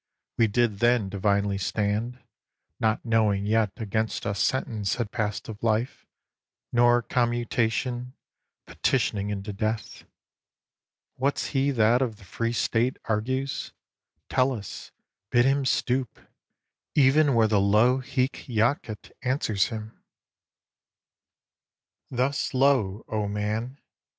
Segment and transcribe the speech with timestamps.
[0.35, 2.17] we did then Divinely stand,
[2.79, 6.07] not knowing yet against us Sentence had passed of life,
[6.73, 8.15] nor commutation
[8.65, 10.05] Petitioning into death.
[11.17, 13.73] What's he that of The Free State argues?
[14.27, 14.89] Tellus!
[15.29, 16.19] bid him stoop,
[16.95, 20.01] Even where the low hic jacet answers him;
[22.09, 23.77] Thus low, O Man!